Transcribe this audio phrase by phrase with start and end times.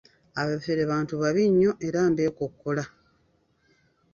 [0.41, 2.83] Abafere bantu babi nnyo era mbekokkola.